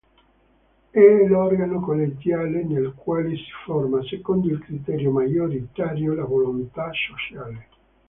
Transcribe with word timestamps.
È 0.89 0.99
l'organo 1.27 1.79
collegiale 1.79 2.63
nel 2.63 2.93
quale 2.95 3.35
si 3.35 3.45
forma, 3.63 4.01
secondo 4.03 4.47
il 4.47 4.57
criterio 4.57 5.11
maggioritario, 5.11 6.15
la 6.15 6.25
volontà 6.25 6.89
sociale. 6.91 7.67